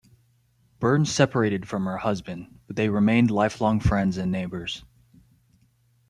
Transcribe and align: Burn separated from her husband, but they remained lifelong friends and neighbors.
Burn 0.79 1.05
separated 1.05 1.67
from 1.67 1.85
her 1.85 1.97
husband, 1.97 2.59
but 2.65 2.75
they 2.75 2.89
remained 2.89 3.29
lifelong 3.29 3.79
friends 3.79 4.17
and 4.17 4.31
neighbors. 4.31 4.83